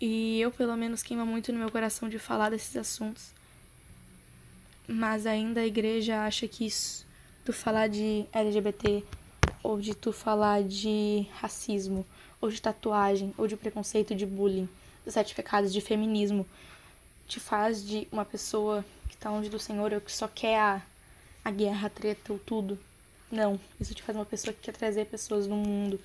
E 0.00 0.40
eu, 0.40 0.50
pelo 0.50 0.76
menos, 0.76 1.02
queima 1.02 1.24
muito 1.24 1.52
no 1.52 1.58
meu 1.58 1.70
coração 1.70 2.08
de 2.08 2.18
falar 2.18 2.50
desses 2.50 2.76
assuntos. 2.76 3.30
Mas 4.86 5.26
ainda 5.26 5.60
a 5.60 5.66
igreja 5.66 6.24
acha 6.24 6.46
que 6.46 6.66
isso, 6.66 7.04
tu 7.44 7.52
falar 7.52 7.88
de 7.88 8.24
LGBT, 8.32 9.02
ou 9.62 9.80
de 9.80 9.94
tu 9.94 10.12
falar 10.12 10.62
de 10.62 11.26
racismo, 11.40 12.06
ou 12.40 12.48
de 12.48 12.62
tatuagem, 12.62 13.34
ou 13.36 13.48
de 13.48 13.56
preconceito, 13.56 14.14
de 14.14 14.24
bullying, 14.24 14.68
dos 15.04 15.14
certificados 15.14 15.72
de 15.72 15.80
feminismo, 15.80 16.46
te 17.26 17.40
faz 17.40 17.84
de 17.84 18.06
uma 18.12 18.24
pessoa 18.24 18.84
que 19.08 19.16
tá 19.16 19.30
longe 19.30 19.48
do 19.48 19.58
Senhor 19.58 19.92
ou 19.92 20.00
que 20.00 20.12
só 20.12 20.28
quer 20.28 20.58
a 20.58 20.82
a 21.48 21.50
guerra, 21.50 21.86
a 21.86 21.90
treta 21.90 22.32
ou 22.32 22.38
tudo. 22.38 22.78
Não, 23.30 23.58
isso 23.80 23.94
te 23.94 24.02
faz 24.02 24.16
uma 24.16 24.24
pessoa 24.24 24.54
que 24.54 24.60
quer 24.60 24.72
trazer 24.72 25.06
pessoas 25.06 25.46
no 25.46 25.56
mundo 25.56 26.00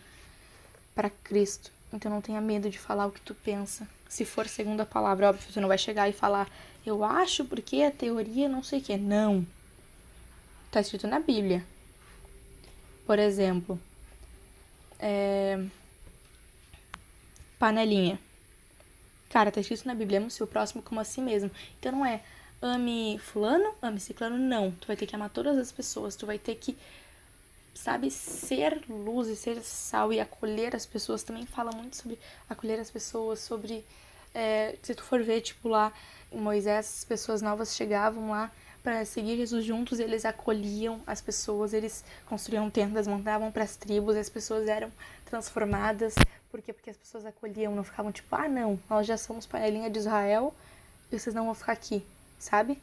para 0.95 1.09
Cristo. 1.09 1.71
Então 1.91 2.11
não 2.11 2.21
tenha 2.21 2.41
medo 2.41 2.69
de 2.69 2.79
falar 2.79 3.05
o 3.05 3.11
que 3.11 3.21
tu 3.21 3.35
pensa. 3.35 3.87
Se 4.09 4.25
for 4.25 4.47
segundo 4.47 4.81
a 4.81 4.85
palavra, 4.85 5.29
óbvio, 5.29 5.51
você 5.51 5.59
não 5.59 5.67
vai 5.67 5.77
chegar 5.77 6.09
e 6.09 6.13
falar, 6.13 6.49
eu 6.85 7.03
acho 7.03 7.45
porque 7.45 7.83
a 7.83 7.91
teoria 7.91 8.49
não 8.49 8.63
sei 8.63 8.79
o 8.79 8.81
que. 8.81 8.97
Não. 8.97 9.45
Tá 10.71 10.81
escrito 10.81 11.07
na 11.07 11.19
Bíblia. 11.19 11.63
Por 13.05 13.19
exemplo, 13.19 13.79
é... 14.99 15.63
panelinha. 17.59 18.19
Cara, 19.29 19.51
tá 19.51 19.59
escrito 19.59 19.85
na 19.85 19.95
Bíblia, 19.95 20.19
ame 20.19 20.27
o 20.27 20.31
seu 20.31 20.47
próximo 20.47 20.81
como 20.81 20.99
a 20.99 21.03
si 21.03 21.21
mesmo. 21.21 21.51
Então 21.79 21.91
não 21.91 22.05
é, 22.05 22.21
ame 22.63 23.19
fulano, 23.19 23.75
ame 23.81 23.99
ciclano, 23.99 24.37
não. 24.37 24.71
Tu 24.71 24.87
vai 24.87 24.95
ter 24.95 25.05
que 25.05 25.15
amar 25.15 25.29
todas 25.29 25.57
as 25.57 25.71
pessoas, 25.71 26.15
tu 26.15 26.25
vai 26.25 26.39
ter 26.39 26.55
que, 26.55 26.77
sabe, 27.75 28.09
ser 28.09 28.81
luz 28.89 29.27
e 29.27 29.35
ser 29.35 29.61
sal 29.61 30.13
e 30.13 30.19
acolher 30.19 30.75
as 30.75 30.85
pessoas. 30.85 31.23
Também 31.23 31.45
fala 31.45 31.71
muito 31.71 31.97
sobre 31.97 32.17
acolher 32.49 32.79
as 32.79 32.89
pessoas, 32.89 33.39
sobre, 33.39 33.83
é, 34.33 34.77
se 34.81 34.95
tu 34.95 35.03
for 35.03 35.21
ver, 35.21 35.41
tipo, 35.41 35.67
lá 35.67 35.91
Moisés, 36.31 36.99
as 36.99 37.03
pessoas 37.03 37.41
novas 37.41 37.75
chegavam 37.75 38.31
lá 38.31 38.49
para 38.81 39.05
seguir 39.05 39.37
Jesus 39.37 39.63
juntos, 39.63 39.99
eles 39.99 40.25
acolhiam 40.25 41.01
as 41.07 41.21
pessoas, 41.21 41.73
eles 41.73 42.03
construíam 42.25 42.69
tendas, 42.69 43.07
montavam 43.07 43.51
para 43.51 43.63
as 43.63 43.75
tribos, 43.75 44.15
as 44.15 44.29
pessoas 44.29 44.67
eram 44.67 44.91
transformadas. 45.25 46.15
Por 46.51 46.61
quê? 46.61 46.73
Porque 46.73 46.89
as 46.89 46.97
pessoas 46.97 47.25
acolhiam, 47.25 47.75
não 47.75 47.83
ficavam 47.83 48.11
tipo, 48.11 48.35
ah, 48.35 48.47
não, 48.47 48.79
nós 48.89 49.07
já 49.07 49.17
somos 49.17 49.45
panelinha 49.45 49.89
de 49.89 49.99
Israel, 49.99 50.53
vocês 51.09 51.33
não 51.33 51.45
vão 51.45 51.53
ficar 51.53 51.73
aqui 51.73 52.03
sabe? 52.43 52.77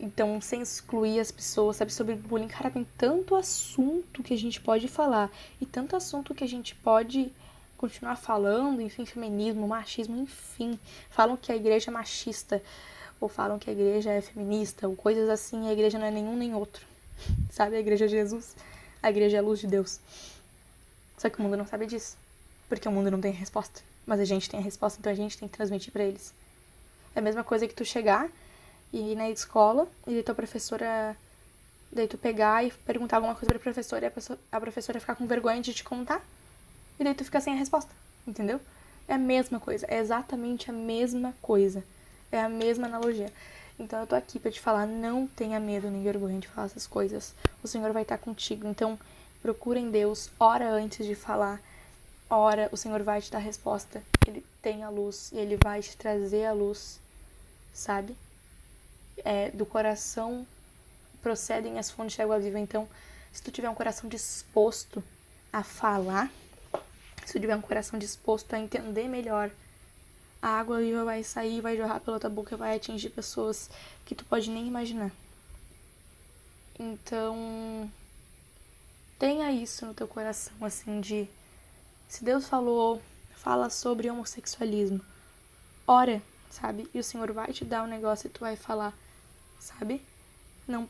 Então, 0.00 0.40
sem 0.40 0.62
excluir 0.62 1.20
as 1.20 1.30
pessoas, 1.30 1.76
sabe? 1.76 1.92
Sobre 1.92 2.14
bullying, 2.14 2.48
cara, 2.48 2.70
tem 2.70 2.86
tanto 2.96 3.36
assunto 3.36 4.22
que 4.22 4.34
a 4.34 4.38
gente 4.38 4.60
pode 4.60 4.88
falar 4.88 5.30
e 5.60 5.66
tanto 5.66 5.94
assunto 5.94 6.34
que 6.34 6.42
a 6.42 6.48
gente 6.48 6.74
pode 6.74 7.30
continuar 7.76 8.16
falando, 8.16 8.80
enfim, 8.80 9.04
feminismo, 9.04 9.68
machismo, 9.68 10.16
enfim. 10.16 10.78
Falam 11.10 11.36
que 11.36 11.52
a 11.52 11.56
igreja 11.56 11.90
é 11.90 11.94
machista, 11.94 12.62
ou 13.20 13.28
falam 13.28 13.58
que 13.58 13.68
a 13.68 13.72
igreja 13.72 14.10
é 14.10 14.20
feminista, 14.20 14.88
ou 14.88 14.96
coisas 14.96 15.28
assim, 15.28 15.68
a 15.68 15.72
igreja 15.72 15.98
não 15.98 16.06
é 16.06 16.10
nenhum 16.10 16.36
nem 16.36 16.54
outro, 16.54 16.84
sabe? 17.52 17.76
A 17.76 17.80
igreja 17.80 18.06
é 18.06 18.08
Jesus, 18.08 18.56
a 19.02 19.10
igreja 19.10 19.36
é 19.36 19.40
a 19.40 19.42
luz 19.42 19.60
de 19.60 19.66
Deus. 19.66 20.00
Só 21.18 21.28
que 21.28 21.38
o 21.38 21.42
mundo 21.42 21.56
não 21.56 21.66
sabe 21.66 21.86
disso, 21.86 22.16
porque 22.68 22.88
o 22.88 22.92
mundo 22.92 23.10
não 23.10 23.20
tem 23.20 23.30
resposta, 23.30 23.82
mas 24.06 24.18
a 24.20 24.24
gente 24.24 24.48
tem 24.48 24.58
a 24.58 24.62
resposta, 24.62 24.98
então 24.98 25.12
a 25.12 25.14
gente 25.14 25.38
tem 25.38 25.48
que 25.48 25.56
transmitir 25.56 25.92
para 25.92 26.02
eles. 26.02 26.32
É 27.14 27.18
a 27.18 27.22
mesma 27.22 27.44
coisa 27.44 27.66
que 27.68 27.74
tu 27.74 27.84
chegar 27.84 28.28
e 28.92 29.12
ir 29.12 29.16
na 29.16 29.30
escola 29.30 29.88
e 30.06 30.12
daí 30.12 30.22
tua 30.22 30.34
professora. 30.34 31.16
Daí 31.90 32.08
tu 32.08 32.16
pegar 32.16 32.64
e 32.64 32.70
perguntar 32.70 33.16
alguma 33.16 33.34
coisa 33.34 33.48
pra 33.48 33.58
professora 33.58 34.04
e 34.04 34.08
a, 34.08 34.10
pessoa, 34.10 34.38
a 34.50 34.60
professora 34.60 34.98
ficar 34.98 35.14
com 35.14 35.26
vergonha 35.26 35.60
de 35.60 35.74
te 35.74 35.84
contar. 35.84 36.22
E 36.98 37.04
daí 37.04 37.14
tu 37.14 37.24
fica 37.24 37.40
sem 37.40 37.54
a 37.54 37.56
resposta. 37.56 37.90
Entendeu? 38.26 38.60
É 39.06 39.14
a 39.14 39.18
mesma 39.18 39.60
coisa. 39.60 39.86
É 39.88 39.98
exatamente 39.98 40.70
a 40.70 40.72
mesma 40.72 41.34
coisa. 41.42 41.84
É 42.30 42.40
a 42.40 42.48
mesma 42.48 42.86
analogia. 42.86 43.30
Então 43.78 44.00
eu 44.00 44.06
tô 44.06 44.14
aqui 44.14 44.38
para 44.38 44.50
te 44.50 44.60
falar, 44.60 44.86
não 44.86 45.26
tenha 45.26 45.58
medo 45.58 45.90
nem 45.90 46.02
vergonha 46.02 46.38
de 46.38 46.48
falar 46.48 46.66
essas 46.66 46.86
coisas. 46.86 47.34
O 47.62 47.68
Senhor 47.68 47.92
vai 47.92 48.02
estar 48.02 48.16
contigo. 48.16 48.66
Então, 48.66 48.98
procura 49.42 49.78
em 49.78 49.90
Deus, 49.90 50.30
ora 50.38 50.70
antes 50.70 51.06
de 51.06 51.14
falar. 51.14 51.60
Ora, 52.30 52.70
o 52.72 52.76
Senhor 52.76 53.02
vai 53.02 53.20
te 53.20 53.30
dar 53.30 53.38
a 53.38 53.42
resposta. 53.42 54.02
Ele 54.26 54.42
tem 54.62 54.82
a 54.82 54.88
luz 54.88 55.30
e 55.32 55.36
ele 55.36 55.58
vai 55.62 55.82
te 55.82 55.94
trazer 55.96 56.46
a 56.46 56.52
luz 56.52 57.01
sabe? 57.72 58.16
É, 59.24 59.50
do 59.50 59.64
coração 59.64 60.46
procedem 61.22 61.78
as 61.78 61.90
fontes 61.90 62.16
de 62.16 62.22
água 62.22 62.38
viva. 62.38 62.58
Então, 62.58 62.88
se 63.32 63.42
tu 63.42 63.50
tiver 63.50 63.70
um 63.70 63.74
coração 63.74 64.08
disposto 64.08 65.02
a 65.52 65.62
falar, 65.62 66.30
se 67.24 67.32
tu 67.32 67.40
tiver 67.40 67.56
um 67.56 67.60
coração 67.60 67.98
disposto 67.98 68.52
a 68.54 68.58
entender 68.58 69.08
melhor, 69.08 69.50
a 70.40 70.48
água 70.58 70.80
viva 70.80 71.04
vai 71.04 71.22
sair, 71.22 71.60
vai 71.60 71.76
jorrar 71.76 72.00
pela 72.00 72.18
tua 72.18 72.28
boca, 72.28 72.56
vai 72.56 72.74
atingir 72.74 73.10
pessoas 73.10 73.70
que 74.04 74.14
tu 74.14 74.24
pode 74.24 74.50
nem 74.50 74.66
imaginar. 74.66 75.12
Então, 76.78 77.88
tenha 79.18 79.52
isso 79.52 79.86
no 79.86 79.94
teu 79.94 80.08
coração, 80.08 80.52
assim, 80.62 81.00
de 81.00 81.28
se 82.08 82.24
Deus 82.24 82.48
falou, 82.48 83.00
fala 83.36 83.70
sobre 83.70 84.10
homossexualismo, 84.10 85.00
ora 85.86 86.20
sabe? 86.52 86.86
E 86.92 86.98
o 86.98 87.04
Senhor 87.04 87.32
vai 87.32 87.52
te 87.52 87.64
dar 87.64 87.82
um 87.82 87.88
negócio 87.88 88.26
e 88.26 88.30
tu 88.30 88.40
vai 88.40 88.56
falar, 88.56 88.94
sabe? 89.58 90.02
Não 90.68 90.86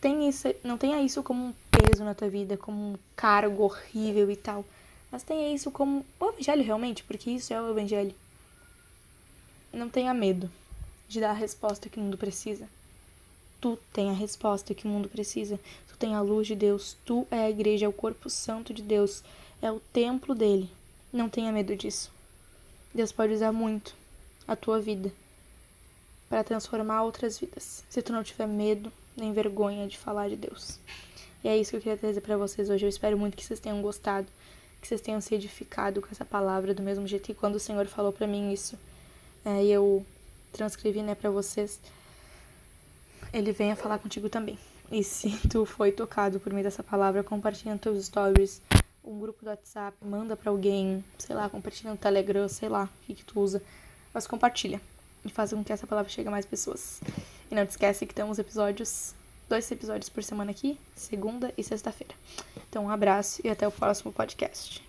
tenha 0.00 0.28
isso, 0.28 0.48
não 0.62 0.78
tenha 0.78 1.02
isso 1.02 1.22
como 1.22 1.46
um 1.46 1.54
peso 1.70 2.04
na 2.04 2.14
tua 2.14 2.28
vida, 2.28 2.56
como 2.56 2.92
um 2.92 2.96
cargo 3.16 3.64
horrível 3.64 4.30
e 4.30 4.36
tal. 4.36 4.64
Mas 5.10 5.22
tenha 5.22 5.54
isso 5.54 5.70
como 5.70 6.04
o 6.18 6.28
evangelho 6.28 6.62
realmente, 6.62 7.04
porque 7.04 7.30
isso 7.30 7.52
é 7.52 7.60
o 7.60 7.70
evangelho. 7.70 8.14
Não 9.72 9.88
tenha 9.88 10.14
medo 10.14 10.50
de 11.08 11.20
dar 11.20 11.30
a 11.30 11.34
resposta 11.34 11.88
que 11.88 11.98
o 11.98 12.02
mundo 12.02 12.16
precisa. 12.16 12.68
Tu 13.60 13.78
tem 13.92 14.10
a 14.10 14.14
resposta 14.14 14.74
que 14.74 14.86
o 14.86 14.88
mundo 14.88 15.08
precisa. 15.08 15.58
Tu 15.88 15.96
tem 15.96 16.14
a 16.14 16.20
luz 16.20 16.46
de 16.46 16.54
Deus. 16.54 16.96
Tu 17.04 17.26
é 17.30 17.40
a 17.40 17.50
igreja, 17.50 17.86
é 17.86 17.88
o 17.88 17.92
corpo 17.92 18.30
santo 18.30 18.72
de 18.72 18.82
Deus. 18.82 19.22
É 19.60 19.70
o 19.70 19.80
templo 19.80 20.34
dele. 20.34 20.70
Não 21.12 21.28
tenha 21.28 21.50
medo 21.50 21.74
disso. 21.74 22.12
Deus 22.94 23.10
pode 23.10 23.32
usar 23.32 23.52
muito 23.52 23.94
a 24.46 24.56
tua 24.56 24.80
vida 24.80 25.12
para 26.28 26.44
transformar 26.44 27.02
outras 27.02 27.38
vidas. 27.38 27.84
Se 27.88 28.02
tu 28.02 28.12
não 28.12 28.22
tiver 28.22 28.46
medo 28.46 28.92
nem 29.16 29.32
vergonha 29.32 29.86
de 29.86 29.98
falar 29.98 30.28
de 30.28 30.36
Deus. 30.36 30.78
E 31.42 31.48
é 31.48 31.56
isso 31.56 31.70
que 31.70 31.76
eu 31.76 31.80
queria 31.80 31.98
trazer 31.98 32.20
para 32.20 32.36
vocês 32.36 32.70
hoje. 32.70 32.84
Eu 32.84 32.88
espero 32.88 33.18
muito 33.18 33.36
que 33.36 33.44
vocês 33.44 33.60
tenham 33.60 33.80
gostado, 33.82 34.26
que 34.80 34.88
vocês 34.88 35.00
tenham 35.00 35.20
se 35.20 35.34
edificado 35.34 36.00
com 36.00 36.08
essa 36.10 36.24
palavra 36.24 36.74
do 36.74 36.82
mesmo 36.82 37.06
jeito 37.06 37.26
que 37.26 37.34
quando 37.34 37.56
o 37.56 37.60
Senhor 37.60 37.86
falou 37.86 38.12
para 38.12 38.26
mim 38.26 38.52
isso, 38.52 38.78
é, 39.44 39.64
eu 39.64 40.04
transcrevi, 40.52 41.02
né, 41.02 41.14
pra 41.14 41.30
vocês, 41.30 41.78
ele 43.32 43.52
venha 43.52 43.76
falar 43.76 43.98
contigo 43.98 44.28
também. 44.28 44.58
E 44.90 45.04
se 45.04 45.30
tu 45.48 45.66
foi 45.66 45.92
tocado 45.92 46.40
por 46.40 46.52
meio 46.52 46.64
dessa 46.64 46.82
palavra, 46.82 47.22
compartilha 47.22 47.76
teus 47.76 48.06
stories, 48.06 48.60
um 49.04 49.18
grupo 49.20 49.44
do 49.44 49.50
WhatsApp, 49.50 49.96
manda 50.02 50.34
para 50.34 50.50
alguém, 50.50 51.04
sei 51.18 51.36
lá, 51.36 51.48
compartilha 51.50 51.90
no 51.90 51.96
Telegram, 51.96 52.48
sei 52.48 52.68
lá, 52.68 52.84
o 52.84 53.06
que, 53.06 53.14
que 53.14 53.24
tu 53.24 53.38
usa. 53.38 53.62
Mas 54.14 54.26
compartilha 54.26 54.80
e 55.24 55.28
faz 55.28 55.52
com 55.52 55.64
que 55.64 55.72
essa 55.72 55.86
palavra 55.86 56.10
chegue 56.10 56.28
a 56.28 56.30
mais 56.30 56.46
pessoas. 56.46 57.00
E 57.50 57.54
não 57.54 57.66
te 57.66 57.70
esquece 57.70 58.06
que 58.06 58.14
temos 58.14 58.38
episódios, 58.38 59.14
dois 59.48 59.68
episódios 59.70 60.08
por 60.08 60.22
semana 60.22 60.52
aqui, 60.52 60.78
segunda 60.94 61.52
e 61.58 61.64
sexta-feira. 61.64 62.14
Então, 62.68 62.84
um 62.84 62.90
abraço 62.90 63.40
e 63.44 63.50
até 63.50 63.66
o 63.66 63.72
próximo 63.72 64.12
podcast. 64.12 64.82